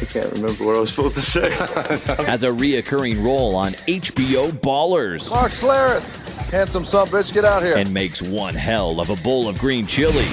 [0.00, 1.50] I can't remember what I was supposed to say.
[2.24, 7.76] has a reoccurring role on HBO Ballers, Mark Schlereth, handsome son bitch, get out here.
[7.76, 10.26] and makes one hell of a bowl of green chili.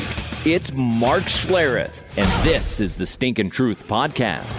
[0.45, 4.57] It's Mark Schlereth, and this is the Stinkin' Truth podcast.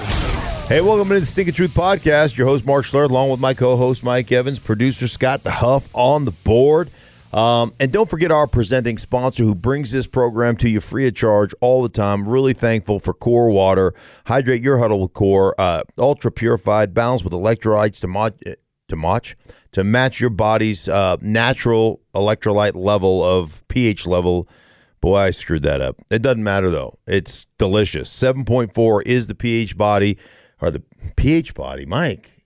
[0.69, 2.36] Hey, welcome to the Stinking Truth Podcast.
[2.36, 5.88] Your host, Mark Schler, along with my co host, Mike Evans, producer Scott the Huff
[5.95, 6.91] on the board.
[7.32, 11.14] Um, and don't forget our presenting sponsor who brings this program to you free of
[11.14, 12.28] charge all the time.
[12.28, 13.95] Really thankful for Core Water.
[14.27, 15.55] Hydrate your huddle with Core.
[15.58, 18.30] Uh, ultra purified, balanced with electrolytes to, mo-
[18.88, 19.36] to match
[19.72, 24.46] to match your body's uh, natural electrolyte level of pH level.
[25.00, 25.96] Boy, I screwed that up.
[26.11, 26.98] It doesn't matter though.
[27.06, 28.11] It's delicious.
[28.11, 30.19] 7.4 is the pH body
[30.61, 30.83] or the
[31.17, 32.44] pH body, Mike.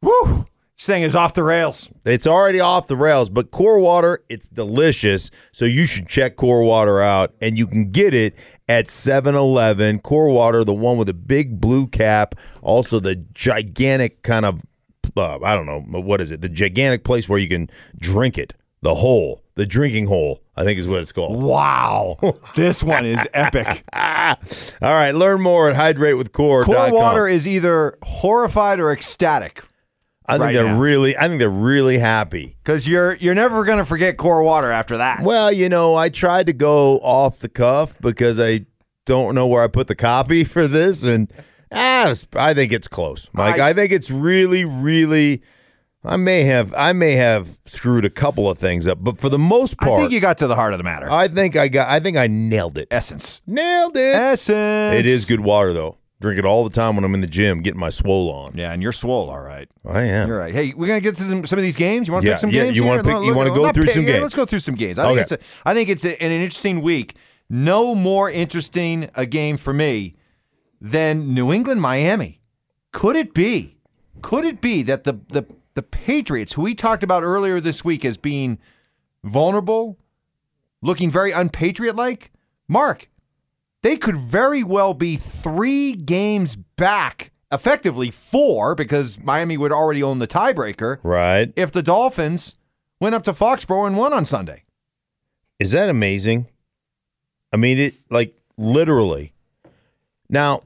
[0.00, 0.46] Woo!
[0.78, 1.88] This thing is off the rails.
[2.04, 5.28] It's already off the rails, but Core Water, it's delicious.
[5.50, 8.36] So you should check Core Water out, and you can get it
[8.68, 9.98] at 7 Eleven.
[9.98, 14.60] Core Water, the one with the big blue cap, also the gigantic kind of,
[15.16, 16.42] uh, I don't know, what is it?
[16.42, 17.68] The gigantic place where you can
[17.98, 18.52] drink it.
[18.80, 21.42] The hole, the drinking hole, I think is what it's called.
[21.42, 22.36] Wow.
[22.54, 23.82] this one is epic.
[23.92, 24.36] All
[24.80, 26.64] right, learn more at hydratewithcore.com.
[26.64, 29.64] Core Water is either horrified or ecstatic
[30.28, 30.78] I think right they're now.
[30.78, 32.56] really, I think they're really happy.
[32.62, 35.22] because you're you're never going to forget Core Water after that.
[35.22, 38.66] Well, you know, I tried to go off the cuff because I
[39.06, 41.32] don't know where I put the copy for this, and
[41.72, 43.58] ah, I think it's close, Mike.
[43.58, 45.42] I, I- think it's really, really.
[46.04, 49.38] I may have, I may have screwed a couple of things up, but for the
[49.38, 51.10] most part, I think you got to the heart of the matter.
[51.10, 52.86] I think I got, I think I nailed it.
[52.90, 53.42] Essence.
[53.48, 54.14] Nailed it.
[54.14, 54.96] Essence.
[54.96, 55.97] It is good water though.
[56.20, 58.56] Drink it all the time when I'm in the gym, getting my swole on.
[58.56, 59.68] Yeah, and you're swole, all right.
[59.84, 60.26] Oh, I am.
[60.28, 60.52] You're right.
[60.52, 62.08] Hey, we're gonna get to some, some of these games.
[62.08, 62.76] You want to Yeah, pick some yeah, games?
[62.76, 64.22] you wanna pick- you wanna go not through pick- some yeah, games?
[64.22, 64.98] Let's go through some games.
[64.98, 67.14] I think it's a, I think it's a, an interesting week.
[67.48, 70.16] No more interesting a game for me
[70.80, 72.40] than New England Miami.
[72.92, 73.76] Could it be?
[74.20, 78.04] Could it be that the the the Patriots, who we talked about earlier this week
[78.04, 78.58] as being
[79.22, 79.96] vulnerable,
[80.82, 82.32] looking very unpatriot like,
[82.66, 83.08] Mark,
[83.82, 90.18] they could very well be three games back, effectively four, because Miami would already own
[90.18, 91.52] the tiebreaker Right?
[91.56, 92.54] if the Dolphins
[93.00, 94.64] went up to Foxborough and won on Sunday.
[95.58, 96.46] Is that amazing?
[97.52, 99.32] I mean, it like literally.
[100.28, 100.62] Now,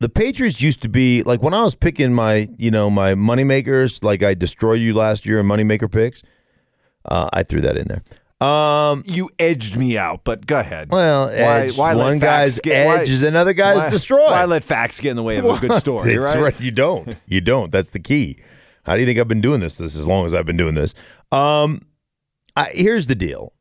[0.00, 4.02] the Patriots used to be like when I was picking my, you know, my moneymakers,
[4.02, 6.22] like I destroyed you last year in moneymaker picks.
[7.04, 8.02] Uh, I threw that in there.
[8.40, 10.90] Um, You edged me out, but go ahead.
[10.92, 14.26] well, edge, let one guy's get- why- edge is another guy's why- destroy.
[14.26, 16.60] Why let facts get in the way of a good story, That's right?
[16.60, 17.16] You don't.
[17.26, 17.72] You don't.
[17.72, 18.38] That's the key.
[18.84, 20.74] How do you think I've been doing this this as long as I've been doing
[20.76, 20.94] this?
[21.32, 21.82] Um,
[22.56, 23.52] I, here's the deal.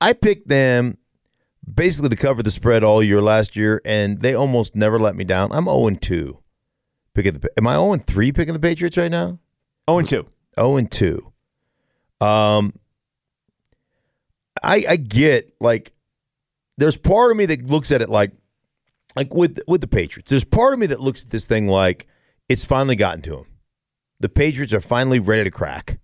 [0.00, 0.98] I picked them
[1.72, 5.24] basically to cover the spread all year last year, and they almost never let me
[5.24, 5.50] down.
[5.52, 6.38] I'm 0 and 2.
[7.14, 9.38] Picking the, am I 0 and 3 picking the Patriots right now?
[9.88, 10.26] 0 and 2.
[10.60, 11.32] 0 and 2.
[12.20, 12.74] Um,
[14.66, 15.92] I I get like
[16.76, 18.32] there's part of me that looks at it like
[19.14, 20.30] like with with the Patriots.
[20.30, 22.06] There's part of me that looks at this thing like
[22.48, 23.46] it's finally gotten to them.
[24.20, 25.98] The Patriots are finally ready to crack.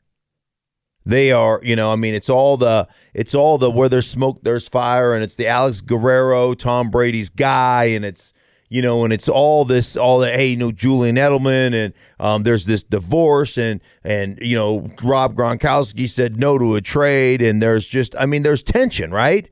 [1.05, 4.41] They are, you know, I mean, it's all the it's all the where there's smoke,
[4.43, 8.32] there's fire, and it's the Alex Guerrero, Tom Brady's guy, and it's
[8.73, 12.43] you know, and it's all this, all the hey, you know, Julian Edelman, and um,
[12.43, 17.63] there's this divorce, and and you know, Rob Gronkowski said no to a trade, and
[17.63, 19.51] there's just, I mean, there's tension, right?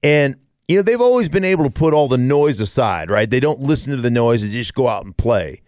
[0.00, 0.36] And
[0.68, 3.28] you know, they've always been able to put all the noise aside, right?
[3.28, 5.60] They don't listen to the noise; they just go out and play.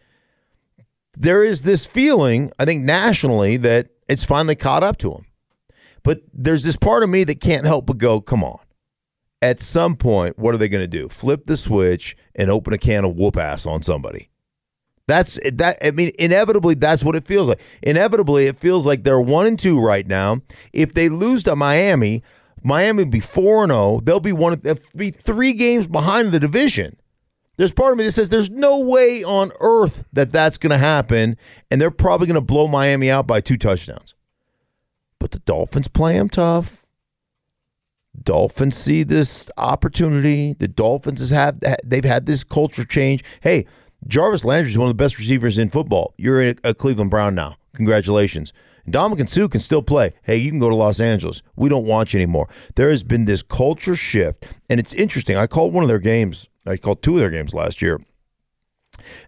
[1.14, 5.26] There is this feeling, I think, nationally that it's finally caught up to them.
[6.04, 8.60] But there's this part of me that can't help but go, come on.
[9.44, 11.10] At some point, what are they going to do?
[11.10, 14.30] Flip the switch and open a can of whoop ass on somebody.
[15.06, 15.76] That's that.
[15.84, 17.60] I mean, inevitably, that's what it feels like.
[17.82, 20.40] Inevitably, it feels like they're one and two right now.
[20.72, 22.22] If they lose to Miami,
[22.62, 24.00] Miami will be four and zero.
[24.02, 24.58] They'll be one.
[24.62, 26.96] They'll be three games behind the division.
[27.58, 30.78] There's part of me that says there's no way on earth that that's going to
[30.78, 31.36] happen,
[31.70, 34.14] and they're probably going to blow Miami out by two touchdowns.
[35.18, 36.83] But the Dolphins play them tough.
[38.22, 40.54] Dolphins see this opportunity.
[40.54, 43.24] The Dolphins has had they've had this culture change.
[43.42, 43.66] Hey,
[44.06, 46.14] Jarvis Landry is one of the best receivers in football.
[46.16, 47.56] You're a, a Cleveland Brown now.
[47.74, 48.52] Congratulations.
[48.88, 50.12] Ndamukong Suh can still play.
[50.22, 51.42] Hey, you can go to Los Angeles.
[51.56, 52.48] We don't want you anymore.
[52.74, 55.36] There has been this culture shift, and it's interesting.
[55.36, 56.48] I called one of their games.
[56.66, 58.00] I called two of their games last year,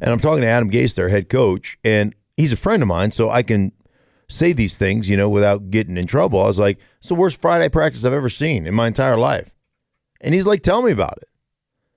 [0.00, 3.12] and I'm talking to Adam Gase, their head coach, and he's a friend of mine,
[3.12, 3.72] so I can
[4.28, 6.42] say these things, you know, without getting in trouble.
[6.42, 9.54] I was like, "It's the worst Friday practice I've ever seen in my entire life,"
[10.20, 11.28] and he's like, "Tell me about it."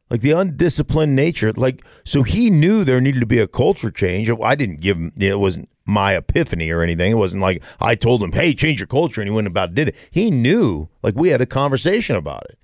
[0.10, 4.30] Like the undisciplined nature, like so he knew there needed to be a culture change.
[4.30, 7.12] I didn't give him; it wasn't my epiphany or anything.
[7.12, 9.90] It wasn't like I told him, "Hey, change your culture," and he went about did
[9.90, 9.96] it.
[10.12, 12.58] He knew, like we had a conversation about it,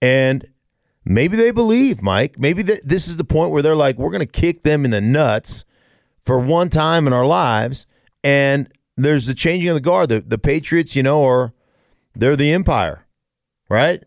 [0.00, 0.46] and
[1.04, 2.38] maybe they believe, Mike.
[2.38, 4.90] Maybe that this is the point where they're like, we're going to kick them in
[4.90, 5.64] the nuts
[6.24, 7.86] for one time in our lives,
[8.22, 8.68] and
[9.04, 10.08] there's the changing of the guard.
[10.08, 11.52] The the Patriots, you know, are
[12.14, 13.06] they're the empire,
[13.68, 14.02] right?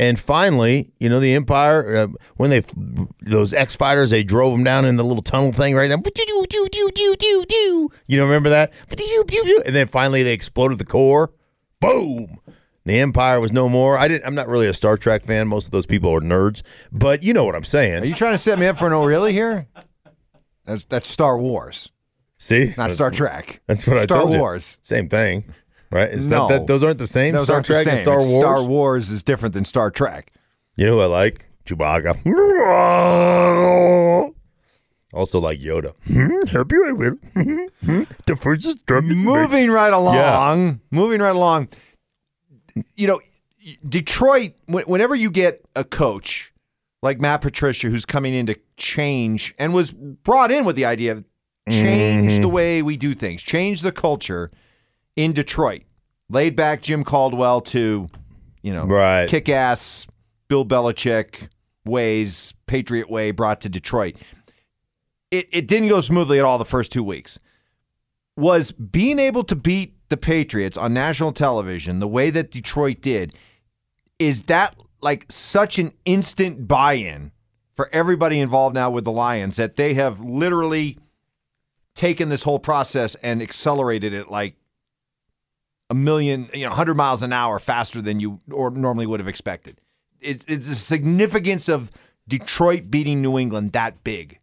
[0.00, 2.62] And finally, you know, the Empire, uh, when they,
[3.20, 5.96] those X fighters, they drove them down in the little tunnel thing right now.
[8.06, 8.72] You know, remember that?
[9.66, 11.32] And then finally they exploded the core.
[11.80, 12.38] Boom.
[12.84, 13.98] The Empire was no more.
[13.98, 14.24] I didn't.
[14.24, 15.48] I'm not really a Star Trek fan.
[15.48, 18.02] Most of those people are nerds, but you know what I'm saying.
[18.02, 19.66] Are you trying to set me up for an really here?
[20.64, 21.90] That's that's Star Wars,
[22.38, 23.60] See, not Star Trek.
[23.66, 24.38] That's what I Star told you.
[24.38, 24.76] Wars.
[24.82, 25.44] Same thing,
[25.90, 26.08] right?
[26.08, 26.48] Is No.
[26.48, 27.34] that, that those aren't the same?
[27.34, 27.98] Those Star Trek and.
[27.98, 28.42] Star It's Wars.
[28.42, 30.32] Star Wars is different than Star Trek.
[30.76, 31.44] You know who I like?
[31.66, 32.22] Chewbacca.
[35.14, 35.94] Also like Yoda.
[36.50, 37.16] Happy I will.
[38.26, 39.16] the first instruction.
[39.16, 40.80] Moving right along.
[40.90, 41.68] Moving right along.
[42.94, 43.20] You know,
[43.88, 44.52] Detroit.
[44.68, 46.52] Whenever you get a coach
[47.02, 51.12] like Matt Patricia, who's coming in to change and was brought in with the idea
[51.12, 51.24] of
[51.70, 52.42] change Mm-hmm.
[52.42, 54.50] the way we do things, change the culture
[55.16, 55.82] in Detroit.
[56.30, 58.06] Laid back Jim Caldwell to,
[58.62, 59.28] you know, Right.
[59.28, 60.06] kick ass
[60.48, 61.48] Bill Belichick
[61.84, 64.16] ways, Patriot way brought to Detroit.
[65.30, 67.38] It, it didn't go smoothly at all the first two weeks.
[68.36, 73.34] Was being able to beat the Patriots on national television the way that Detroit did,
[74.18, 77.30] is that like such an instant buy in
[77.76, 80.98] for everybody involved now with the Lions that they have literally
[81.98, 84.54] taken this whole process and accelerated it like
[85.90, 89.26] a million, you know, 100 miles an hour faster than you or normally would have
[89.28, 89.80] expected.
[90.20, 91.90] It, it's the significance of
[92.28, 94.38] Detroit beating New England that big.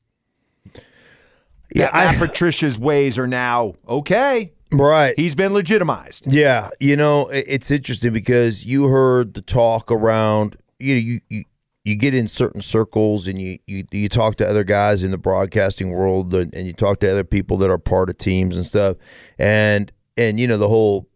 [1.74, 4.52] Yeah, that I- Patricia's ways are now okay.
[4.72, 5.14] Right.
[5.18, 6.26] He's been legitimized.
[6.28, 10.58] Yeah, you know, it's interesting because you heard the talk around.
[10.80, 11.44] You know, you you,
[11.86, 15.18] you get in certain circles and you, you you talk to other guys in the
[15.20, 18.98] broadcasting world and, you talk to other people that are part of teams and stuff,
[19.38, 21.08] and and you know the whole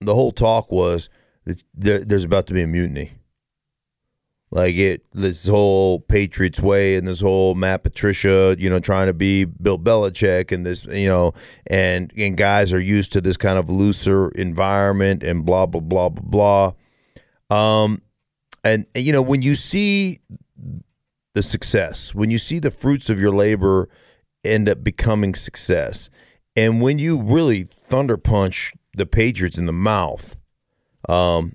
[0.00, 1.10] the whole talk was
[1.44, 3.12] that there, there's about to be a mutiny.
[4.50, 9.12] Like it, this whole Patriots way and this whole Matt Patricia, you know, trying to
[9.12, 11.34] be Bill Belichick and this, you know,
[11.66, 16.08] and and guys are used to this kind of looser environment and blah blah blah
[16.08, 16.72] blah
[17.50, 17.82] blah.
[17.82, 18.02] Um,
[18.66, 20.20] and, and you know when you see
[21.34, 23.88] the success, when you see the fruits of your labor
[24.44, 26.08] end up becoming success,
[26.56, 30.36] and when you really thunder punch the Patriots in the mouth,
[31.08, 31.54] um,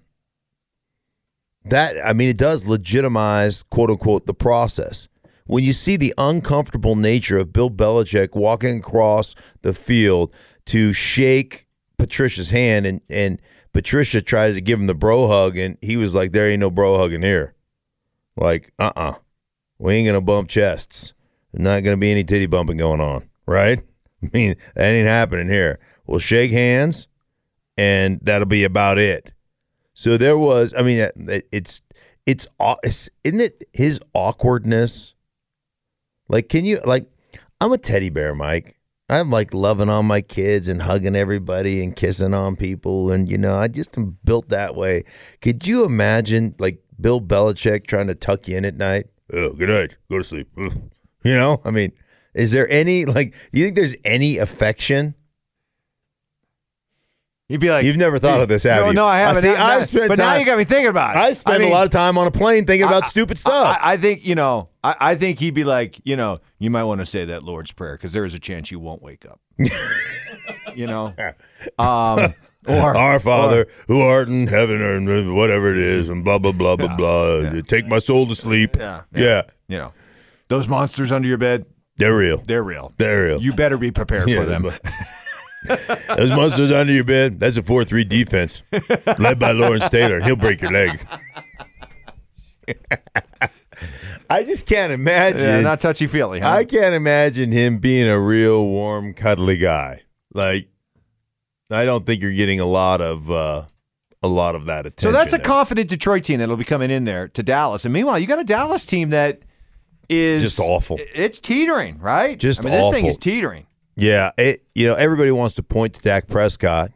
[1.65, 5.07] that I mean, it does legitimize quote unquote the process.
[5.45, 10.31] When you see the uncomfortable nature of Bill Belichick walking across the field
[10.67, 11.67] to shake
[11.97, 13.41] Patricia's hand, and and
[13.73, 16.69] Patricia tried to give him the bro hug, and he was like, "There ain't no
[16.69, 17.53] bro hugging here."
[18.35, 19.13] Like, uh uh
[19.77, 21.13] we ain't gonna bump chests.
[21.51, 23.79] There's not gonna be any titty bumping going on, right?
[24.23, 25.79] I mean, that ain't happening here.
[26.05, 27.07] We'll shake hands,
[27.77, 29.31] and that'll be about it.
[29.93, 31.81] So there was, I mean, it- it- it's
[32.25, 35.15] it's- isn't it his awkwardness?
[36.29, 37.07] Like, can you like?
[37.59, 38.75] I'm a teddy bear, Mike.
[39.11, 43.37] I'm like loving on my kids and hugging everybody and kissing on people, and you
[43.37, 45.03] know, I just am built that way.
[45.41, 49.07] Could you imagine like Bill Belichick trying to tuck you in at night?
[49.33, 49.95] Oh, good night.
[50.09, 50.47] Go to sleep.
[50.55, 50.91] Mm.
[51.23, 51.91] You know, I mean,
[52.33, 53.35] is there any like?
[53.51, 55.15] Do you think there's any affection?
[57.51, 58.93] You'd be like, You've never thought of this, have no, you?
[58.93, 59.41] No, I haven't.
[59.41, 61.19] see, I've spent but now you got me thinking about it.
[61.19, 63.77] I spend mean, a lot of time on a plane thinking about stupid stuff.
[63.81, 64.69] I, I think you know.
[64.83, 67.73] I, I think he'd be like, you know, you might want to say that Lord's
[67.73, 69.41] prayer because there is a chance you won't wake up.
[70.75, 71.13] you know,
[71.77, 72.33] um,
[72.65, 76.77] or Our Father who art in heaven or whatever it is, and blah blah blah
[76.77, 77.61] blah blah.
[77.67, 78.77] Take my soul to sleep.
[78.77, 79.41] Yeah, yeah, yeah.
[79.67, 79.93] you know,
[80.47, 81.65] those monsters under your bed,
[81.97, 82.37] they're real.
[82.47, 82.93] they're real.
[82.97, 83.41] They're real.
[83.41, 84.71] You better be prepared Yeah, for them.
[85.65, 87.39] Those monsters under your bed.
[87.39, 88.61] That's a four-three defense,
[89.19, 90.19] led by Lawrence Taylor.
[90.21, 91.05] He'll break your leg.
[94.29, 95.41] I just can't imagine.
[95.41, 96.49] Yeah, not touchy feely, huh?
[96.49, 100.03] I can't imagine him being a real warm, cuddly guy.
[100.33, 100.69] Like,
[101.69, 103.65] I don't think you're getting a lot of uh,
[104.23, 105.09] a lot of that attention.
[105.09, 105.45] So that's a there.
[105.45, 107.85] confident Detroit team that'll be coming in there to Dallas.
[107.85, 109.41] And meanwhile, you got a Dallas team that
[110.09, 110.97] is Just awful.
[111.13, 112.37] It's teetering, right?
[112.37, 113.67] Just I mean, this thing is teetering.
[114.01, 116.91] Yeah, it, you know, everybody wants to point to Dak Prescott,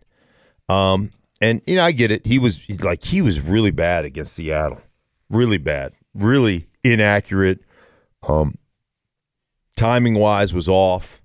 [0.68, 2.26] um, and you know, I get it.
[2.26, 4.82] He was like he was really bad against Seattle,
[5.30, 7.60] really bad, really inaccurate.
[8.28, 8.58] Um,
[9.76, 11.22] timing wise was off.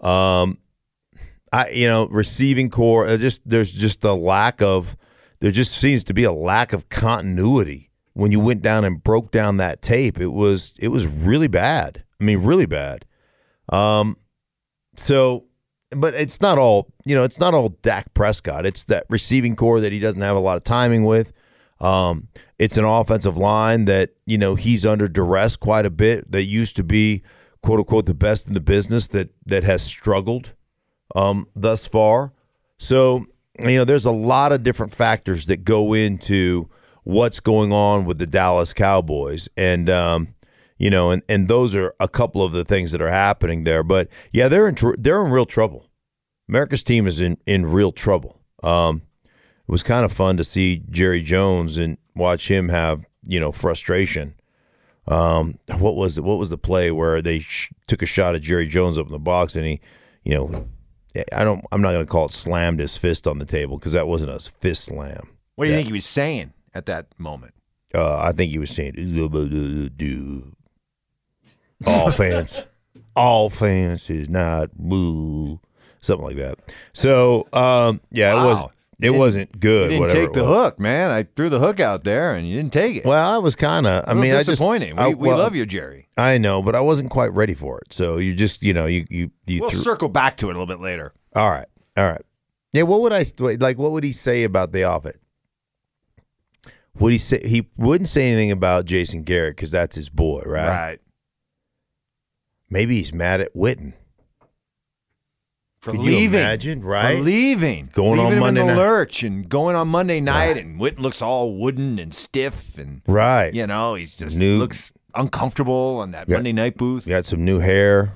[0.00, 0.58] Um,
[1.50, 4.94] I you know, receiving corps, uh, just there's just a lack of
[5.40, 9.32] there just seems to be a lack of continuity when you went down and broke
[9.32, 10.20] down that tape.
[10.20, 12.04] It was it was really bad.
[12.20, 13.06] I mean, really bad.
[13.70, 14.18] Um,
[14.96, 15.44] so,
[15.90, 18.66] but it's not all, you know, it's not all Dak Prescott.
[18.66, 21.32] It's that receiving corps that he doesn't have a lot of timing with.
[21.80, 26.30] Um, it's an offensive line that, you know, he's under duress quite a bit.
[26.30, 27.22] That used to be,
[27.62, 30.50] quote unquote, the best in the business that that has struggled
[31.14, 32.32] um, thus far.
[32.78, 33.26] So,
[33.58, 36.68] you know, there's a lot of different factors that go into
[37.04, 39.48] what's going on with the Dallas Cowboys.
[39.56, 40.34] And, um,
[40.78, 43.82] you know, and, and those are a couple of the things that are happening there.
[43.82, 45.86] But yeah, they're in tr- they're in real trouble.
[46.48, 48.40] America's team is in in real trouble.
[48.62, 53.40] Um, it was kind of fun to see Jerry Jones and watch him have you
[53.40, 54.34] know frustration.
[55.08, 56.24] Um, what was it?
[56.24, 59.12] What was the play where they sh- took a shot at Jerry Jones up in
[59.12, 59.80] the box and he,
[60.24, 60.66] you know,
[61.32, 61.64] I don't.
[61.72, 64.32] I'm not going to call it slammed his fist on the table because that wasn't
[64.32, 65.30] a fist slam.
[65.54, 65.78] What do you Yeah.
[65.78, 67.54] think he was saying at that moment?
[67.94, 70.52] Uh, I think he was saying do
[71.84, 72.62] offense.
[73.14, 75.60] offense is not boo,
[76.00, 76.58] something like that.
[76.92, 78.70] So um, yeah, it was Wow.
[79.00, 79.92] it wasn't good.
[79.92, 81.10] You didn't take the hook, man.
[81.10, 83.04] I threw the hook out there, and you didn't take it.
[83.04, 84.04] Well, I was kind of.
[84.08, 84.98] I mean, I just disappointing.
[84.98, 86.08] I- we we well, love you, Jerry.
[86.16, 87.92] I know, but I wasn't quite ready for it.
[87.92, 89.80] So you just you know you you you We'll threw.
[89.80, 91.12] circle back to it a little bit later.
[91.34, 91.66] All right,
[91.96, 92.22] all right.
[92.72, 93.78] Yeah, what would I like?
[93.78, 95.18] What would he say about the offense?
[96.98, 100.68] Would he say he wouldn't say anything about Jason Garrett because that's his boy, right?
[100.68, 100.98] Right.
[102.68, 103.92] Maybe he's mad at Witten.
[105.80, 106.40] For Could you leaving.
[106.40, 107.16] imagine, right?
[107.16, 107.90] For leaving.
[107.92, 108.78] Going leaving on Monday in the night.
[108.78, 110.56] lurch and going on Monday night, Right.
[110.64, 113.54] and Witten looks all wooden and stiff, and Right.
[113.54, 116.36] you know he's just New- looks uncomfortable on that Yeah.
[116.36, 117.04] Monday night booth.
[117.04, 118.14] He got some new hair.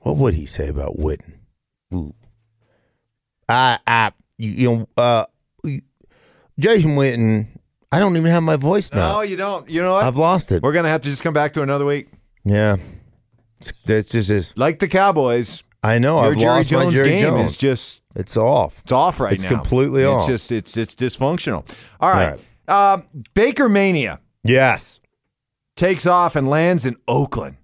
[0.00, 1.34] What would he say about Witten?
[1.94, 2.14] Ooh.
[3.48, 5.26] I, I, you, you know, uh,
[6.58, 7.46] Jason Witten.
[7.94, 9.12] I don't even have my voice now.
[9.14, 9.68] No, you don't.
[9.68, 10.04] You know what?
[10.04, 10.62] I've lost it.
[10.62, 12.08] We're gonna have to just come back to another week,
[12.44, 12.74] Yeah,
[13.60, 14.52] It's- that's just his.
[14.56, 15.62] like the Cowboys.
[15.82, 16.16] I know.
[16.22, 17.50] Your I've Jerry lost Jones my Jerry game Jones.
[17.52, 18.74] is just it's off.
[18.82, 19.50] it's off right It's now.
[19.50, 20.26] It's completely it's off.
[20.26, 21.66] just it's it's dysfunctional.
[22.00, 25.00] All right, Um, Baker Mania Yes.
[25.76, 27.56] takes off and lands in Oakland.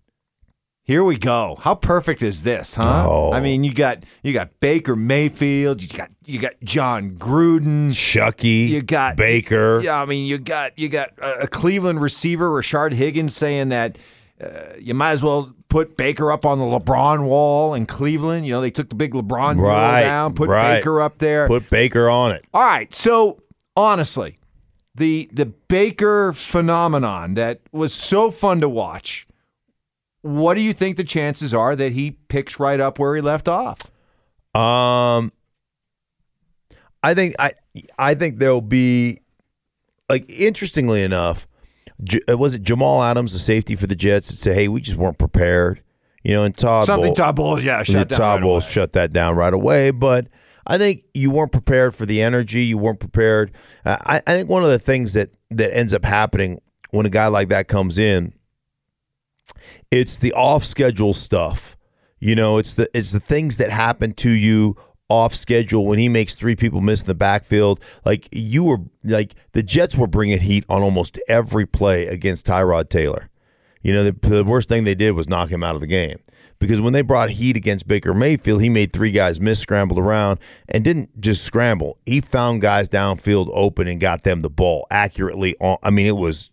[0.91, 1.57] Here we go.
[1.61, 3.07] How perfect is this, huh?
[3.09, 3.33] Oh.
[3.33, 8.67] I mean, you got you got Baker Mayfield, you got you got Jon Gruden, Chucky.
[8.69, 9.81] you got Baker.
[9.85, 13.99] Yeah, I mean, you got you got a, a Cleveland receiver, Rashard Higgins, saying that
[14.43, 18.45] uh, you might as well put Baker up on the LeBron wall in Cleveland.
[18.45, 20.79] You know, they took the big LeBron Right, down, put right.
[20.79, 21.47] Baker up there.
[21.47, 22.45] Put Baker on it.
[22.53, 23.41] All right, so
[23.77, 24.39] honestly,
[24.97, 29.29] the the Baker phenomenon that was so fun to watch.
[30.23, 33.49] What do you think the chances are that he picks right up where he left
[33.49, 33.81] off?
[34.55, 35.33] Um,
[37.03, 37.53] I think I
[37.99, 39.21] I think there'll be
[40.09, 41.47] like interestingly enough,
[42.03, 44.81] J- uh, was it Jamal Adams, the safety for the Jets, that said, "Hey, we
[44.81, 45.83] just weren't prepared."
[46.23, 48.19] You know, and Todd Something Bowl- Todd Bowles, yeah, shut the down.
[48.19, 48.73] Todd right Bowles away.
[48.73, 49.91] shut that down right away.
[49.91, 50.27] But
[50.67, 52.65] I think you weren't prepared for the energy.
[52.65, 53.53] You weren't prepared.
[53.87, 56.61] Uh, I, I think one of the things that that ends up happening
[56.91, 58.35] when a guy like that comes in,
[59.91, 61.77] it's the off schedule stuff.
[62.19, 64.77] You know, it's the it's the things that happen to you
[65.09, 67.81] off schedule when he makes three people miss in the backfield.
[68.05, 72.91] Like you were like the Jets were bringing heat on almost every play against Tyrod
[72.91, 73.29] Taylor.
[73.83, 76.19] You know, the, the worst thing they did was knock him out of the game
[76.59, 80.39] because when they brought heat against Baker Mayfield, he made three guys miss, scrambled around,
[80.69, 81.99] and didn't just scramble.
[82.05, 85.57] He found guys downfield open and got them the ball accurately.
[85.61, 86.51] On, I mean, it was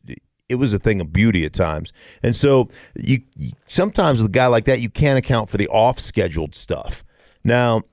[0.49, 1.91] it was a thing of beauty at times.
[2.23, 3.19] And so you,
[3.67, 7.03] sometimes with a guy like that, you can't account for the off scheduled stuff.
[7.43, 7.83] Now,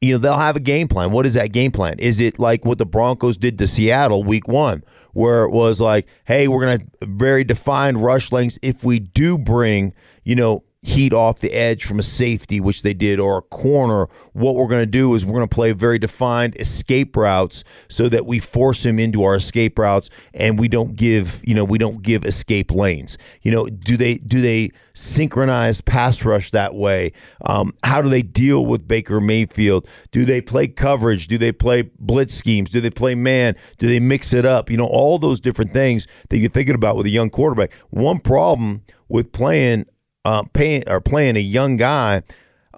[0.00, 1.10] you know, they'll have a game plan.
[1.10, 1.98] What is that game plan?
[1.98, 6.06] Is it like what the Broncos did to Seattle week one, where it was like,
[6.26, 8.58] hey, we're going to very defined rush lengths.
[8.60, 12.94] If we do bring, you know, heat off the edge from a safety, which they
[12.94, 15.98] did, or a corner, what we're going to do is we're going to play very
[15.98, 20.94] defined escape routes so that we force him into our escape routes and we don't
[20.94, 23.18] give, you know, we don't give escape lanes.
[23.42, 27.12] You know, do they do they synchronize pass rush that way?
[27.44, 29.88] Um, how do they deal with Baker Mayfield?
[30.12, 31.26] Do they play coverage?
[31.26, 32.70] Do they play blitz schemes?
[32.70, 33.56] Do they play man?
[33.78, 34.70] Do they mix it up?
[34.70, 37.72] You know, all those different things that you're thinking about with a young quarterback.
[37.90, 39.86] One problem with playing
[40.26, 42.20] uh, paying or playing a young guy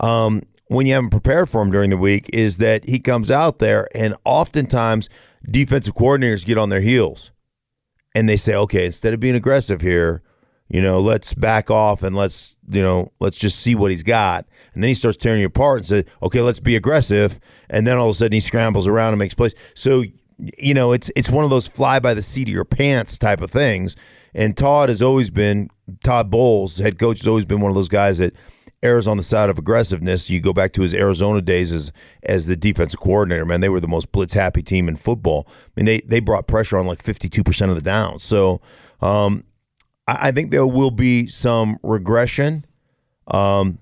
[0.00, 3.58] um, when you haven't prepared for him during the week is that he comes out
[3.58, 5.08] there and oftentimes
[5.50, 7.30] defensive coordinators get on their heels
[8.14, 10.22] and they say, okay, instead of being aggressive here,
[10.68, 14.44] you know, let's back off and let's you know let's just see what he's got.
[14.74, 17.40] And then he starts tearing you apart and says, okay, let's be aggressive.
[17.70, 19.54] And then all of a sudden he scrambles around and makes plays.
[19.74, 20.04] So
[20.36, 23.40] you know, it's it's one of those fly by the seat of your pants type
[23.40, 23.96] of things.
[24.34, 25.70] And Todd has always been
[26.02, 28.34] Todd Bowles, head coach, has always been one of those guys that
[28.82, 30.30] errs on the side of aggressiveness.
[30.30, 31.92] You go back to his Arizona days as
[32.22, 33.44] as the defensive coordinator.
[33.44, 35.46] Man, they were the most blitz happy team in football.
[35.48, 38.24] I mean, they they brought pressure on like fifty two percent of the downs.
[38.24, 38.60] So
[39.00, 39.44] um,
[40.06, 42.64] I, I, think there will be some regression.
[43.28, 43.78] Um,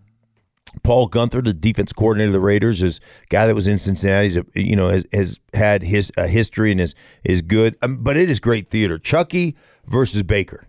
[0.83, 4.29] Paul Guenther, the defense coordinator of the Raiders, is a guy that was in Cincinnati.
[4.29, 8.17] He's you know has, has had his a history and is is good, um, but
[8.17, 8.99] it is great theater.
[8.99, 9.57] Chucky
[9.89, 10.67] versus Baker.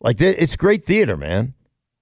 [0.00, 1.54] Like it's great theater, man.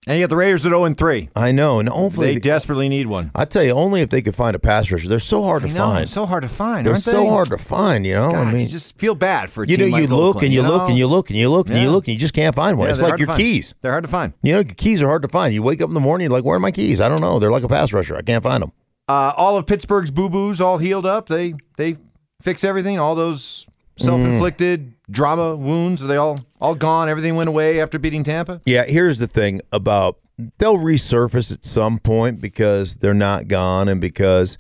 [0.07, 1.29] And you got the Raiders at 0 and 3.
[1.37, 3.31] I know, and hopefully they, they desperately need one.
[3.35, 5.07] I tell you, only if they could find a pass rusher.
[5.07, 6.09] They're so hard to know, find.
[6.09, 6.87] So hard to find.
[6.87, 7.29] They're so they?
[7.29, 8.07] hard to find.
[8.07, 10.01] You know, God, I mean, you just feel bad for a you know, team you
[10.03, 11.91] like look Oakland, and you, you look and you look and you look and you
[11.91, 12.87] look and you just can't find one.
[12.87, 13.75] Yeah, it's like your keys.
[13.83, 14.33] They're hard to find.
[14.43, 15.53] You know, your keys are hard to find.
[15.53, 17.03] You wake up in the morning, you're like, "Where are my keys?
[17.03, 17.39] I don't know.
[17.39, 18.17] They're like a pass rusher.
[18.17, 18.73] I can't find them."
[19.09, 21.29] Uh, all of Pittsburgh's boo boos all healed up.
[21.29, 21.99] They they
[22.41, 22.99] fix everything.
[22.99, 27.09] All those self inflicted drama wounds are they all all gone?
[27.09, 28.61] Everything went away after beating Tampa.
[28.65, 30.19] Yeah, here's the thing about
[30.59, 34.57] they'll resurface at some point because they're not gone and because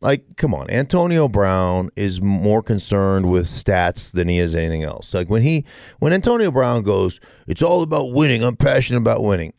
[0.00, 5.12] like come on, Antonio Brown is more concerned with stats than he is anything else.
[5.12, 5.64] Like when he
[5.98, 8.42] when Antonio Brown goes, it's all about winning.
[8.42, 9.52] I'm passionate about winning.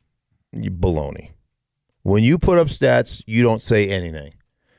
[0.51, 1.31] You baloney.
[2.03, 4.33] When you put up stats, you don't say anything.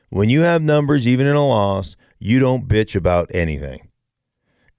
[0.09, 3.87] When you have numbers, even in a loss, you don't bitch about anything.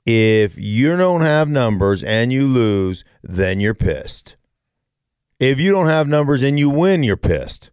[0.06, 4.36] If you don't have numbers and you lose, then you're pissed.
[5.40, 7.70] If you don't have numbers and you win, you're pissed.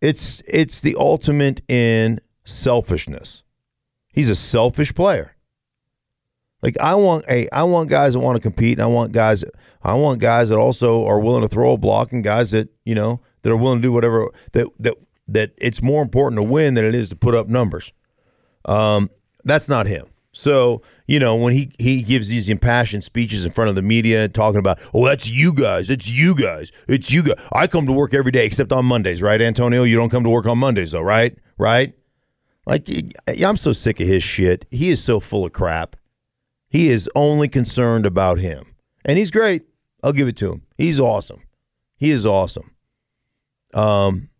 [0.00, 3.42] It's it's the ultimate in selfishness.
[4.12, 5.34] He's a selfish player.
[6.62, 9.44] Like I want hey, I want guys that want to compete, and I want guys
[9.82, 12.94] I want guys that also are willing to throw a block and guys that, you
[12.94, 14.94] know, that are willing to do whatever that that
[15.28, 17.92] that it's more important to win than it is to put up numbers.
[18.64, 19.10] Um,
[19.44, 20.06] that's not him.
[20.34, 24.28] So, you know, when he, he gives these impassioned speeches in front of the media
[24.28, 27.38] talking about, oh, that's you guys, it's you guys, it's you guys.
[27.52, 29.84] I come to work every day except on Mondays, right, Antonio?
[29.84, 31.38] You don't come to work on Mondays, though, right?
[31.56, 31.94] Right?
[32.66, 32.88] Like,
[33.28, 34.66] I'm so sick of his shit.
[34.70, 35.96] He is so full of crap.
[36.68, 38.74] He is only concerned about him.
[39.04, 39.62] And he's great.
[40.02, 40.62] I'll give it to him.
[40.76, 41.42] He's awesome.
[41.96, 42.74] He is awesome.
[43.72, 44.30] Um,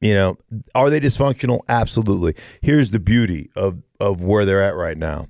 [0.00, 0.38] you know,
[0.74, 1.60] are they dysfunctional?
[1.68, 2.34] Absolutely.
[2.62, 5.28] Here's the beauty of of where they're at right now.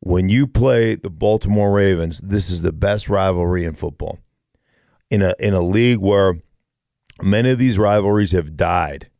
[0.00, 4.18] When you play the Baltimore Ravens, this is the best rivalry in football.
[5.10, 6.40] In a in a league where
[7.20, 9.10] many of these rivalries have died,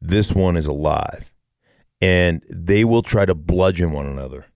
[0.00, 1.32] this one is alive.
[2.00, 4.46] And they will try to bludgeon one another.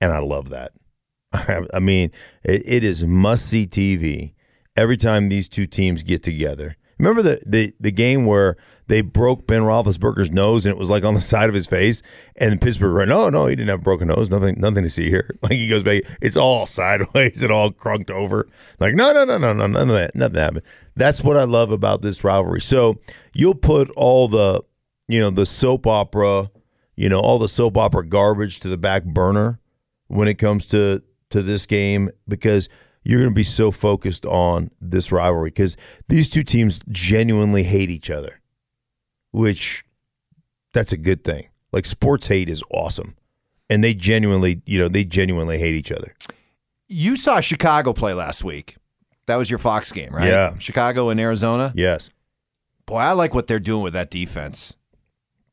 [0.00, 0.72] And I love that.
[1.32, 2.12] I mean,
[2.44, 4.32] it, it is must see TV
[4.76, 6.76] every time these two teams get together.
[6.98, 8.56] Remember the, the the game where
[8.88, 12.02] they broke Ben Roethlisberger's nose and it was like on the side of his face,
[12.36, 15.08] and Pittsburgh went, no, no, he didn't have a broken nose, nothing, nothing to see
[15.08, 15.30] here.
[15.42, 18.48] Like he goes back, it's all sideways and all crunked over.
[18.80, 20.62] Like no, no, no, no, no, none of that, nothing happened.
[20.94, 22.60] That's what I love about this rivalry.
[22.60, 22.98] So
[23.32, 24.62] you'll put all the,
[25.08, 26.50] you know, the soap opera,
[26.96, 29.60] you know, all the soap opera garbage to the back burner
[30.08, 32.68] when it comes to to this game because
[33.06, 35.76] you're going to be so focused on this rivalry because
[36.08, 38.40] these two teams genuinely hate each other,
[39.30, 39.84] which
[40.72, 41.48] that's a good thing.
[41.72, 43.16] Like sports hate is awesome,
[43.68, 46.14] and they genuinely, you know, they genuinely hate each other.
[46.88, 48.76] You saw Chicago play last week.
[49.26, 50.28] That was your Fox game, right?
[50.28, 50.56] Yeah.
[50.58, 51.72] Chicago and Arizona.
[51.74, 52.10] Yes,
[52.86, 54.74] Boy, I like what they're doing with that defense.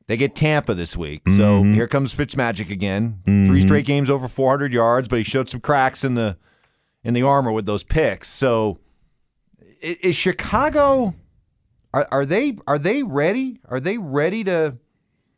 [0.06, 1.22] They get Tampa this week.
[1.26, 1.74] So Mm-hmm.
[1.74, 3.20] here comes Fitzmagic again.
[3.24, 6.36] Three straight games over 400 yards, but he showed some cracks in the
[7.04, 8.28] in the armor with those picks.
[8.28, 8.78] So
[9.80, 11.14] is Chicago
[11.92, 13.60] are, are they are they ready?
[13.68, 14.78] Are they ready to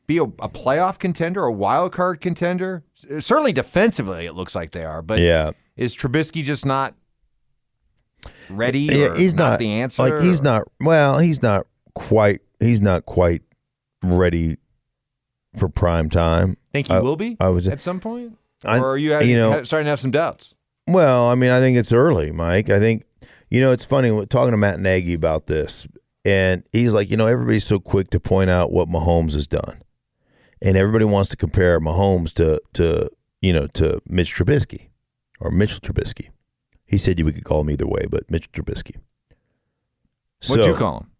[0.07, 2.85] be a, a playoff contender, a wild card contender?
[3.18, 5.50] Certainly defensively it looks like they are, but yeah.
[5.76, 6.94] is Trubisky just not
[8.48, 10.02] ready Yeah, he's not, the answer?
[10.09, 10.62] Like he's or- not.
[10.81, 12.40] Well, he's not quite.
[12.61, 13.42] He's not quite
[14.02, 14.57] ready
[15.57, 16.57] for prime time.
[16.72, 17.68] Think he I- will be I was.
[17.68, 18.38] at some point?
[18.64, 20.55] I- or are you, having, you know- starting to have some doubts?
[20.87, 22.70] Well, I mean, I think it's early, Mike.
[22.70, 23.05] I think,
[23.51, 25.87] you know, it's funny talking to Matt Nagy about this,
[26.25, 29.83] and he's like, you know, everybody's so quick to point out what Mahomes has done,
[30.62, 34.88] and everybody wants to compare Mahomes to to you know to Mitch Trubisky
[35.40, 36.29] or Mitchell Trubisky.
[36.85, 38.96] He said you could call him either way, but Mitch Trubisky.
[40.46, 41.11] What'd So, you call him?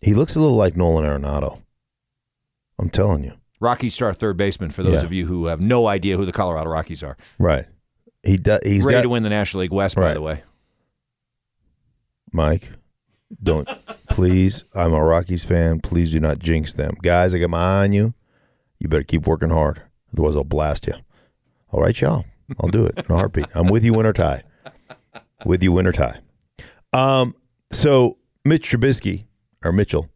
[0.00, 1.62] He looks a little like Nolan Arenado.
[2.78, 5.04] I'm telling you, Rocky Star third baseman for those Yeah.
[5.04, 7.16] of you who have no idea who the Colorado Rockies are.
[7.38, 7.66] right?
[8.22, 8.60] He does.
[8.62, 10.42] He's Ready got to win the National League West, by the way.
[12.32, 12.70] Mike,
[13.42, 13.68] don't
[14.08, 14.64] please.
[14.74, 15.80] I'm a Rockies fan.
[15.80, 17.34] Please do not jinx them, guys.
[17.34, 18.14] I got my eye on you.
[18.78, 20.94] You better keep working hard, otherwise I'll blast you.
[21.70, 22.24] All right, y'all.
[22.60, 23.46] I'll do it in a heartbeat.
[23.54, 24.42] I'm with you, win or tie.
[25.44, 26.18] With you, win or tie.
[26.92, 27.34] Um.
[27.72, 29.26] So Mitch Trubisky
[29.64, 30.08] or Mitchell,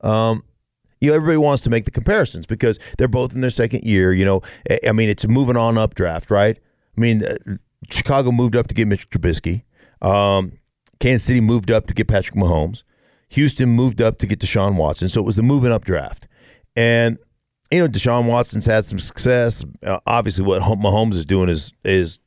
[0.00, 0.44] um,
[1.00, 4.12] you know, everybody wants to make the comparisons because they're both in their second year.
[4.12, 4.42] You know,
[4.86, 6.58] I- mean, it's a moving on up draft, right?
[6.96, 7.36] I mean, uh,
[7.88, 9.62] Chicago moved up to get Mitch Trubisky.
[10.02, 10.58] Um,
[10.98, 12.82] Kansas City moved up to get Patrick Mahomes.
[13.30, 15.08] Houston moved up to get Deshaun Watson.
[15.08, 16.26] So it was the moving up draft.
[16.76, 17.18] And
[17.70, 19.64] you know, Deshaun Watson's had some success.
[19.84, 22.18] Uh, obviously, what Mahomes is doing is is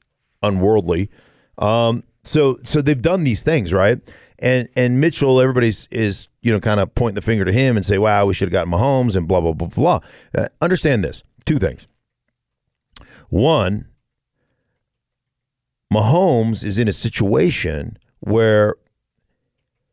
[0.42, 1.10] unworldly.
[1.58, 4.00] Um, so so they've done these things right.
[4.40, 7.86] And and Mitchell, everybody's is you know kind of pointing the finger to him and
[7.86, 10.00] say, "Wow, we should have gotten Mahomes," and blah blah blah blah.
[10.38, 11.88] Uh, understand this: two things.
[13.30, 13.88] One,
[15.94, 18.76] Mahomes is in a situation where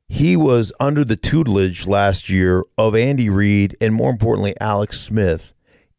[0.08, 5.52] he was under the tutelage last year of Andy Reid and more importantly Alex Smith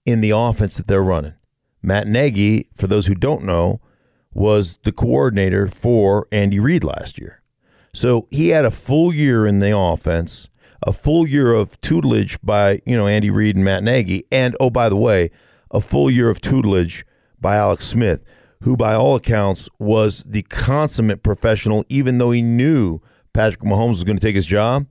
[0.06, 1.36] in the offense that they're running.
[1.84, 3.80] Matt Nagy, for those who don't know,
[4.34, 7.42] was the coordinator for Andy Reid last year.
[7.94, 10.50] So he had a full year in the offense,
[10.86, 14.70] a full year of tutelage by, you know, Andy Reid and Matt Nagy, and oh
[14.70, 15.30] by the way,
[15.70, 17.06] a full year of tutelage
[17.40, 18.24] by Alex Smith,
[18.62, 23.02] who by all accounts was the consummate professional even though he knew
[23.34, 24.88] Patrick Mahomes was going to take his job,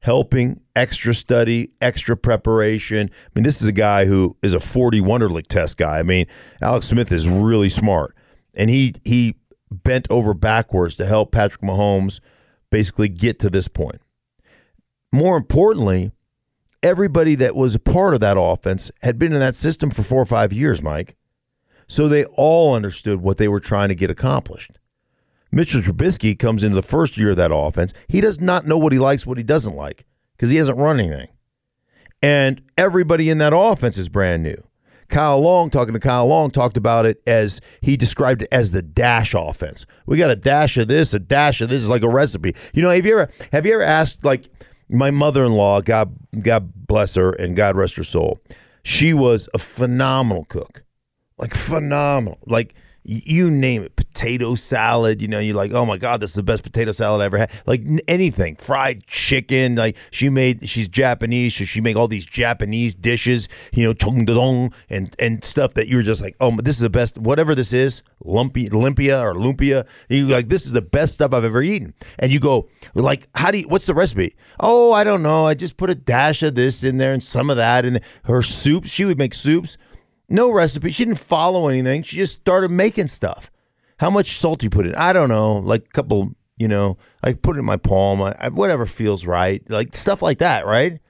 [0.00, 3.10] helping, extra study, extra preparation.
[3.10, 5.98] I mean, this is a guy who is a 40 Wonderlic test guy.
[5.98, 6.26] I mean,
[6.60, 8.14] Alex Smith is really smart.
[8.54, 9.36] And he he
[9.70, 12.20] bent over backwards to help Patrick Mahomes
[12.70, 14.00] basically get to this point.
[15.12, 16.12] More importantly,
[16.82, 20.20] everybody that was a part of that offense had been in that system for four
[20.20, 21.16] or five years, Mike.
[21.90, 24.78] So they all understood what they were trying to get accomplished.
[25.50, 27.92] Mitchell Trubisky comes into the first year of that offense.
[28.06, 31.00] He does not know what he likes, what he doesn't like, because he hasn't run
[31.00, 31.26] anything.
[32.22, 34.62] And everybody in that offense is brand new.
[35.08, 38.82] Kyle Long, talking to Kyle Long, talked about it as he described it as the
[38.82, 39.84] dash offense.
[40.06, 42.54] We got a dash of this, a dash of this, is like a recipe.
[42.72, 44.48] You know, have you ever have you ever asked like
[44.88, 48.38] my mother in law, God God bless her and God rest her soul.
[48.84, 50.84] She was a phenomenal cook.
[51.40, 52.38] Like phenomenal.
[52.46, 55.22] Like you name it, potato salad.
[55.22, 57.38] You know, you're like, oh my god, this is the best potato salad I ever
[57.38, 57.50] had.
[57.66, 59.74] Like anything, fried chicken.
[59.74, 63.48] Like she made, she's Japanese, so she make all these Japanese dishes.
[63.72, 66.90] You know, chung dong and and stuff that you're just like, oh, this is the
[66.90, 67.16] best.
[67.16, 69.86] Whatever this is, lumpy, lumpia or lumpia.
[70.10, 71.94] You like, this is the best stuff I've ever eaten.
[72.18, 73.68] And you go, like, how do you?
[73.68, 74.36] What's the recipe?
[74.60, 75.46] Oh, I don't know.
[75.46, 77.86] I just put a dash of this in there and some of that.
[77.86, 79.78] And her soups, she would make soups.
[80.30, 80.92] No recipe.
[80.92, 82.04] She didn't follow anything.
[82.04, 83.50] She just started making stuff.
[83.98, 84.94] How much salt you put in?
[84.94, 85.56] I don't know.
[85.56, 88.22] Like a couple, you know, I put it in my palm.
[88.22, 89.68] I, whatever feels right.
[89.68, 91.00] Like stuff like that, right?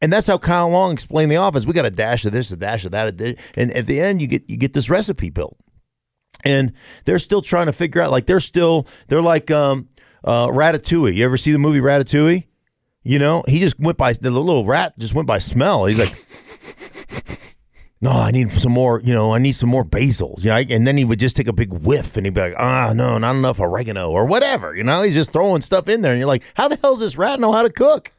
[0.00, 1.66] And that's how Kyle Long explained the offense.
[1.66, 3.20] We got a dash of this, a dash of that,
[3.54, 5.56] and at the end, you get you get this recipe built.
[6.44, 6.72] And
[7.04, 8.12] they're still trying to figure out.
[8.12, 9.88] Like they're still they're like um,
[10.22, 11.16] uh, Ratatouille.
[11.16, 12.44] You ever see the movie Ratatouille?
[13.02, 15.86] You know, he just went by the little rat just went by smell.
[15.86, 16.14] He's like.
[18.00, 20.86] No, I need some more, you know, I need some more basil, you know, and
[20.86, 23.34] then he would just take a big whiff and he'd be like, ah, no, not
[23.34, 26.44] enough oregano or whatever, you know, he's just throwing stuff in there and you're like,
[26.54, 28.12] how the hell does this rat know how to cook?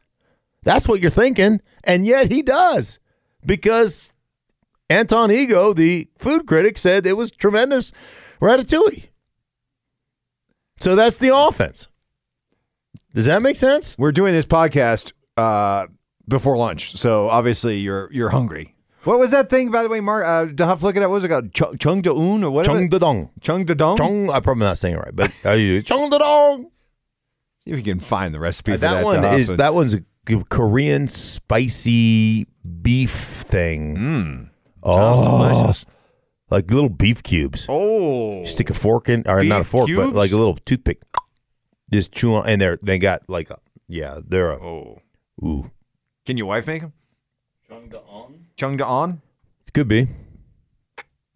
[0.62, 1.60] That's what you're thinking.
[1.84, 2.98] And yet he does
[3.46, 4.12] because
[4.90, 7.92] Anton Ego, the food critic, said it was tremendous
[8.40, 9.04] ratatouille.
[10.80, 11.88] So that's the offense.
[13.14, 13.96] Does that make sense?
[13.98, 15.86] We're doing this podcast uh,
[16.28, 18.76] before lunch, so obviously you're you're hungry.
[19.04, 20.26] What was that thing, by the way, Mark?
[20.26, 21.06] Uh, to have to look at it.
[21.08, 21.52] What was it called?
[21.54, 22.78] Ch- Chung Da Un or whatever?
[22.78, 23.30] Chung da dong.
[23.40, 23.96] Chung Da Dong?
[23.96, 26.70] Chung, I'm probably not saying it right, but I use Chung da dong.
[27.64, 29.04] See if you can find the recipe for that, that.
[29.04, 30.02] one is that one's a
[30.50, 32.46] Korean spicy
[32.82, 33.10] beef
[33.46, 33.96] thing.
[33.96, 34.50] Mm.
[34.82, 35.72] oh,
[36.50, 37.66] like little beef cubes.
[37.68, 38.44] Oh.
[38.44, 41.02] Stick a fork in, or not a Beef fork, but like a little toothpick.
[41.92, 43.58] Just chew on, and they're they got like a
[43.88, 45.00] yeah, they're a Oh.
[45.42, 45.70] ooh.
[46.26, 46.92] Can your wife make them?
[48.56, 49.22] Chung da on?
[49.72, 50.08] Could be.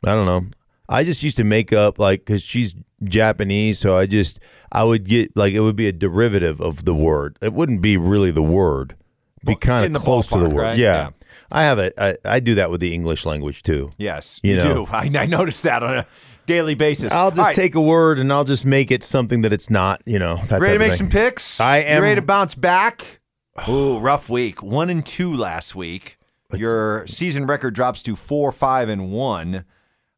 [0.05, 0.47] I don't know.
[0.89, 4.39] I just used to make up like because she's Japanese, so I just
[4.73, 7.39] I would get like it would be a derivative of the word.
[7.41, 8.97] It wouldn't be really the word.
[9.45, 10.63] Be kind of close to the word.
[10.63, 10.79] right?
[10.79, 10.95] Yeah.
[10.95, 11.11] Yeah.
[11.53, 11.93] I have it.
[11.99, 13.93] I, I do that with the English language too.
[13.99, 14.87] Yes, You you, know.
[14.87, 14.87] do.
[14.91, 16.07] I, I noticed that on a
[16.47, 17.13] daily basis.
[17.13, 19.71] I'll just All right, take a word and I'll just make it something that it's
[19.71, 20.03] not.
[20.07, 20.41] You know.
[20.49, 21.61] That ready to make some picks.
[21.61, 23.21] I You am- ready to bounce back.
[23.69, 24.63] Ooh, rough week.
[24.63, 26.19] One and two last week.
[26.59, 29.65] Your season record drops to four, five, and one.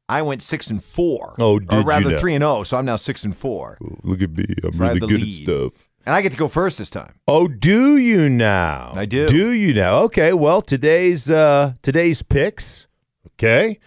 [0.09, 1.35] I went six and four.
[1.39, 2.19] Oh, did or you rather now?
[2.19, 2.63] three and zero.
[2.63, 4.45] So I'm now six and four, Look at me.
[4.63, 5.49] I'm So really good lead.
[5.49, 5.89] at stuff.
[6.07, 7.15] and I get to go first this time.
[7.27, 8.93] Oh, do you now?
[8.95, 9.27] I do.
[9.27, 9.99] Do you now?
[10.05, 10.33] Okay.
[10.33, 12.87] Well, today's uh today's picks,
[13.35, 13.81] okay,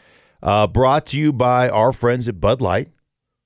[0.43, 2.89] uh, brought to you by our friends at Bud Light,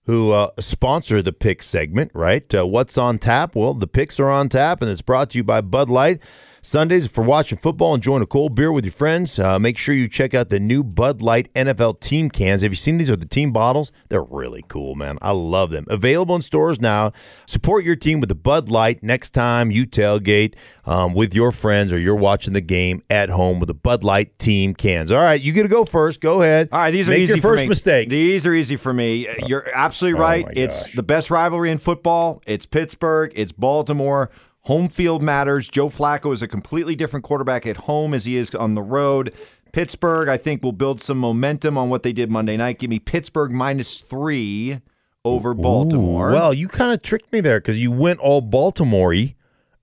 [0.07, 2.09] who uh, sponsor the pick segment.
[2.15, 2.51] Right?
[2.55, 3.55] Uh, what's on tap?
[3.55, 6.19] Well, the picks are on tap, and it's brought to you by Bud Light.
[6.65, 9.37] Sundays for watching football, and enjoying a cold beer with your friends.
[9.37, 12.61] Uh, make sure you check out the new Bud Light NFL team cans.
[12.61, 13.91] Have you seen these with the team bottles?
[14.07, 15.17] They're really cool, man.
[15.21, 15.85] I love them.
[15.89, 17.11] Available in stores now.
[17.47, 20.53] Support your team with the Bud Light next time you tailgate
[20.85, 24.39] um, with your friends or you're watching the game at home with the Bud Light
[24.39, 25.11] team cans.
[25.11, 26.21] All right, you get to go first.
[26.21, 26.69] Go ahead.
[26.71, 27.67] All right, these are Make easy your for first me.
[27.67, 28.07] mistake.
[28.07, 29.27] These are easy for me.
[29.47, 30.45] You're absolutely Oh, right.
[30.45, 32.41] my It's the best rivalry in football.
[32.47, 33.33] It's Pittsburgh.
[33.35, 34.31] It's Baltimore.
[34.63, 35.67] Home field matters.
[35.67, 39.33] Joe Flacco is a completely different quarterback at home as he is on the road.
[39.73, 42.79] Pittsburgh, I think, will build some momentum on what they did Monday night.
[42.79, 44.79] Give me Pittsburgh minus three
[45.25, 46.29] over Baltimore.
[46.29, 49.35] Ooh, well, you kind of tricked me there because you went all Baltimore-y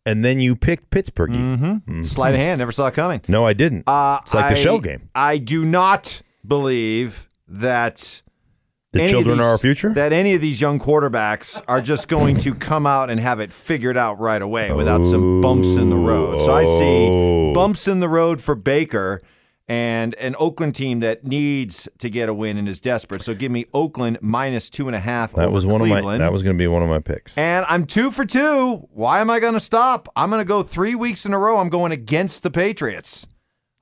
[0.06, 1.30] and then you picked Pittsburgh.
[1.32, 2.02] Mm-hmm.
[2.04, 2.60] sleight of hand.
[2.60, 3.20] Never saw it coming.
[3.28, 3.84] No, I didn't.
[3.86, 5.10] Uh, it's like the I- shell game.
[5.14, 8.22] I do not believe that
[8.92, 9.92] The children these- are our future.
[9.94, 13.52] That any of these young quarterbacks are just going to come out and have it
[13.52, 16.40] figured out right away without some bumps in the road.
[16.40, 16.78] So I Oh.
[16.78, 19.22] see bumps in the road for Baker
[19.68, 23.22] and an Oakland team that needs to get a win and is desperate.
[23.22, 25.32] So give me Oakland minus two and a half.
[25.34, 25.94] that over was one of my.
[26.00, 26.20] Cleveland.
[26.20, 27.38] That was going to be one of my picks.
[27.38, 28.88] And I'm two for two.
[28.92, 30.08] Why am I going to stop?
[30.16, 31.58] I'm going to go three weeks in a row.
[31.58, 33.28] I'm going against the Patriots.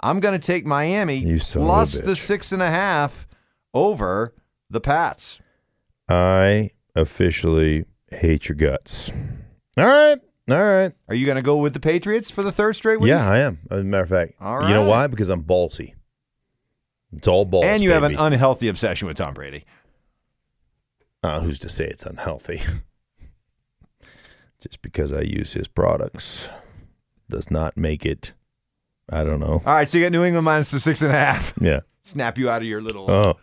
[0.00, 3.26] I'm going to take Miami You son of a plus the six and a half
[3.72, 4.34] over
[4.70, 5.40] the Pats.
[6.08, 9.10] I officially hate your guts.
[9.76, 10.18] All right.
[10.50, 10.92] All right.
[11.08, 13.10] Are you going to go with the Patriots for the third straight week?
[13.10, 13.58] Yeah, I am.
[13.70, 15.06] As a matter of fact, All you know why?
[15.06, 15.94] Because I'm ballsy.
[17.12, 17.64] It's all balls.
[17.64, 19.64] and you have an unhealthy obsession with Tom Brady.
[21.22, 22.60] Uh, who's to say it's unhealthy?
[24.60, 26.48] Just because I use his products
[27.30, 28.32] does not make it.
[29.10, 29.62] I don't know.
[29.64, 31.54] All right, so you got New England minus the six and a half.
[31.60, 31.80] Yeah.
[32.04, 33.10] Snap you out of your little.
[33.10, 33.36] Oh.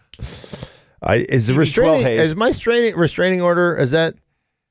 [1.06, 4.16] I is the restraining is my restraining restraining order is that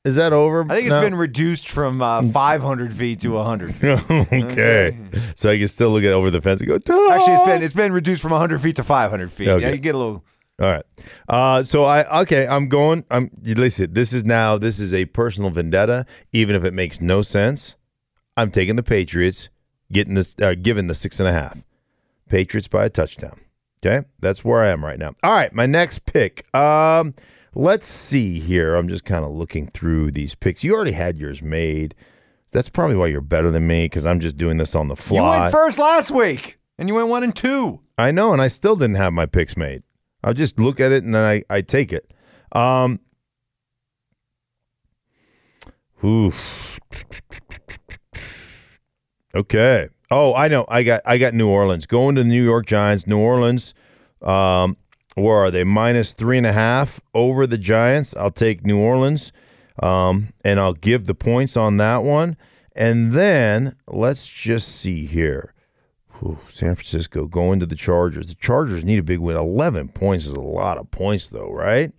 [0.04, 0.64] is that over?
[0.64, 1.00] I think it's now?
[1.00, 4.10] been reduced from uh, 500 feet to 100 feet.
[4.10, 4.98] okay.
[5.36, 6.76] So I can still look at over the fence and go!
[6.76, 9.48] Actually, it's been it's been reduced from 100 feet to 500 feet.
[9.48, 9.64] Okay.
[9.64, 10.24] Yeah, you get a little.
[10.60, 10.84] All right.
[11.28, 12.46] Uh, so I okay.
[12.46, 13.04] I'm going.
[13.10, 13.92] I'm listen.
[13.94, 14.58] This is now.
[14.58, 16.06] This is a personal vendetta.
[16.32, 17.74] Even if it makes no sense,
[18.36, 19.48] I'm taking the Patriots.
[19.90, 20.34] Getting this.
[20.40, 21.58] Uh, given the six and a half.
[22.28, 23.40] Patriots by a touchdown.
[23.84, 25.14] Okay, that's where I am right now.
[25.22, 26.52] All right, my next pick.
[26.54, 27.14] Um,
[27.54, 28.76] let's see here.
[28.76, 30.64] I'm just kind of looking through these picks.
[30.64, 31.94] You already had yours made.
[32.50, 35.36] That's probably why you're better than me because I'm just doing this on the fly.
[35.36, 37.80] You went first last week, and you went one and two.
[37.98, 39.82] I know, and I still didn't have my picks made.
[40.22, 42.10] I'll just look at it and then I, I take it.
[42.52, 43.00] Um,
[46.02, 46.34] oof.
[49.34, 49.88] Okay.
[50.10, 50.64] Oh, I know.
[50.68, 53.06] I got I got New Orleans going to the New York Giants.
[53.06, 53.74] New Orleans.
[54.22, 54.76] Um,
[55.16, 55.64] where are they?
[55.64, 58.14] Minus three and a half over the Giants.
[58.16, 59.32] I'll take New Orleans,
[59.82, 62.36] um, and I'll give the points on that one.
[62.74, 65.54] And then let's just see here.
[66.48, 68.28] San Francisco going to the Chargers.
[68.28, 69.36] The Chargers need a big win.
[69.36, 71.92] 11 points is a lot of points, though, right?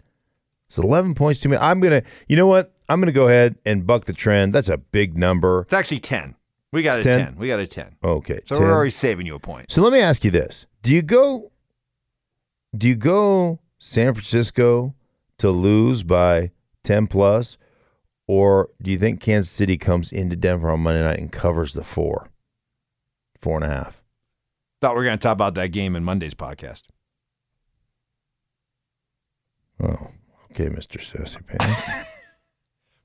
[0.67, 1.57] It's 11 points to me.
[1.57, 2.73] I'm to, you know what?
[2.89, 4.53] I'm to go ahead and buck the trend.
[4.53, 5.61] That's a big number.
[5.61, 6.35] It's actually 10.
[6.75, 7.25] We got It's a 10?
[7.27, 7.35] 10.
[7.37, 7.95] We got a 10.
[8.03, 8.41] Okay.
[8.45, 8.63] So 10.
[8.65, 9.71] we're already saving you a point.
[9.71, 10.65] So let me ask you this.
[10.83, 11.53] Do you go
[12.77, 14.93] do you go San Francisco
[15.37, 16.51] to lose by
[16.83, 17.57] 10 plus
[18.27, 21.83] or do you think Kansas City comes into Denver on Monday night and covers the
[21.85, 22.27] four?
[23.41, 24.03] Four and a half.
[24.81, 26.81] Thought we were going to talk about that game in Monday's podcast.
[29.81, 30.09] Oh,
[30.51, 31.01] okay, Mr.
[31.01, 32.09] Sassy Pants.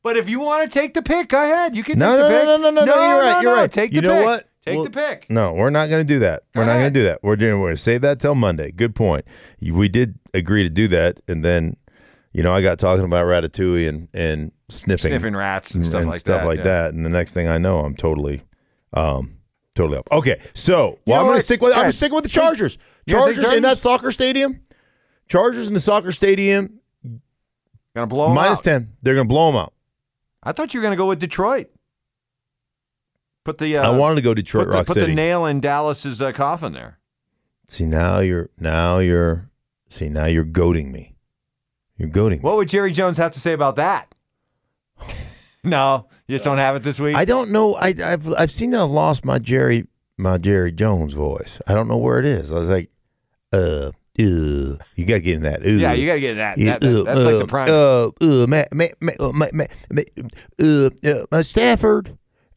[0.02, 1.76] But if you want to take the pick, go ahead.
[1.76, 2.46] You can No, take no, the no, pick.
[2.46, 3.56] no, no, no, no, you're right, no, you're no.
[3.56, 3.72] right.
[3.72, 4.24] Take You the know pick.
[4.24, 4.48] what?
[4.64, 5.26] Take Well, the pick.
[5.30, 6.42] No, we're not going to do that.
[6.54, 7.22] We're Go not going to do that.
[7.22, 7.60] We're doing.
[7.60, 8.70] We're going to save that till Monday.
[8.72, 9.24] Good point.
[9.60, 11.76] We did agree to do that, and then
[12.32, 16.20] you know, I got talking about Ratatouille and and sniffing, Sniffing rats and stuff like
[16.20, 16.64] stuff that, like yeah.
[16.64, 16.94] that.
[16.94, 18.42] And the next thing I know, I'm totally,
[18.94, 19.36] um,
[19.74, 20.08] totally up.
[20.12, 22.30] Okay, so You well, know I'm going to stick with Go I'm sticking with the
[22.30, 22.78] Chargers.
[23.06, 24.60] You Chargers in that soccer stadium.
[25.28, 26.80] Chargers in the soccer stadium
[27.96, 28.64] Gonna blow minus out.
[28.64, 28.92] ten.
[29.02, 29.72] They're going to blow them out.
[30.42, 31.70] I thought you were gonna go with Detroit.
[33.44, 35.06] Put the uh, I wanted to go Detroit put the, Rock put City.
[35.08, 36.98] the nail in Dallas's uh, coffin there.
[37.68, 39.50] see now you're now you're
[39.88, 41.14] see now you're goading me.
[41.96, 42.42] You're goading me.
[42.42, 44.14] What would Jerry Jones have to say about that?
[45.64, 47.16] no, you just don't have it this week.
[47.16, 47.74] I don't know.
[47.74, 51.60] I, I've I've seen that I've lost my Jerry my Jerry Jones voice.
[51.66, 52.52] I don't know where it is.
[52.52, 52.90] I was like,
[53.52, 55.62] uh, you gotta get in that.
[55.62, 56.58] Uh, yeah, you got to get that.
[56.58, 57.68] yeah, that, that- uh, that's like the prime.
[57.68, 60.02] Uh, uh, ma, ma, ma, uh, ma, ma, ma,
[61.32, 62.16] uh, Stafford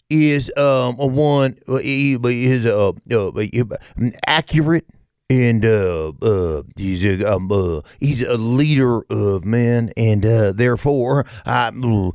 [0.09, 1.57] is um a one.
[1.67, 3.69] Uh, he, is uh, uh, uh,
[4.27, 4.85] accurate
[5.29, 11.25] and uh, uh, he's a um, uh, he's a leader of men, and uh, therefore
[11.45, 12.11] I, uh,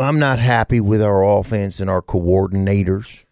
[0.00, 3.24] I'm not happy with our offense and our coordinators,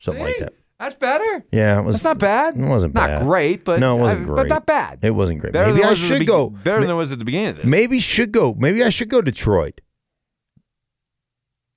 [0.00, 0.54] something like that.
[0.78, 1.44] That's better.
[1.50, 1.94] Yeah, it was.
[1.96, 2.56] That's not bad.
[2.56, 3.22] It wasn't not bad.
[3.26, 4.36] great, but no, it wasn't I- great.
[4.36, 4.98] But not bad.
[5.02, 5.52] It wasn't great.
[5.52, 6.50] Better Maybe I was at the should be- go.
[6.50, 7.66] Better than it was at the beginning of this.
[7.66, 8.54] Maybe should go.
[8.56, 9.80] Maybe I should go Detroit.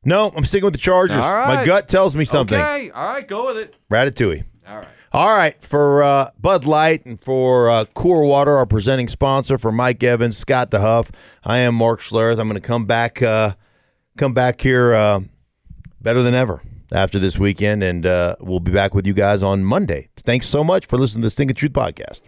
[0.03, 1.17] No, I'm sticking with the Chargers.
[1.17, 2.59] All My gut tells me something.
[2.59, 3.75] Okay, all right, go with it.
[3.91, 4.43] Ratatouille.
[4.67, 4.87] All right.
[5.13, 9.71] All right, for uh, Bud Light and for uh, Core Water, our presenting sponsor, for
[9.71, 11.09] Mike Evans, Scott DeHuff,
[11.43, 12.39] I am Mark Schlereth.
[12.39, 13.55] I'm going to come back, uh,
[14.17, 15.19] come back here uh,
[15.99, 16.61] better than ever
[16.91, 20.09] after this weekend, and uh, we'll be back with you guys on Monday.
[20.17, 22.21] Thanks so much for listening to the Stinkin' Truth podcast.